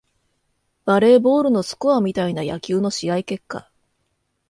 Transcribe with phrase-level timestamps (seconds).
[0.83, 3.69] バレーボールのスコアみたいな野球の試合結果